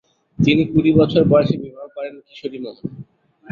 তিনি 0.39 0.63
কুড়ি 0.71 0.91
বছর 0.99 1.21
বয়সে 1.31 1.55
বিবাহ 1.63 1.85
করেন 1.95 2.13
কিশোরীমোহন। 2.27 2.85